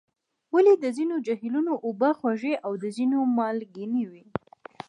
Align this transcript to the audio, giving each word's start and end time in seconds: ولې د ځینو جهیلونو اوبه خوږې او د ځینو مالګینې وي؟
ولې 0.53 0.73
د 0.77 0.85
ځینو 0.97 1.15
جهیلونو 1.25 1.73
اوبه 1.85 2.09
خوږې 2.17 2.53
او 2.65 2.71
د 2.83 2.85
ځینو 2.97 3.17
مالګینې 3.37 4.03
وي؟ 4.11 4.25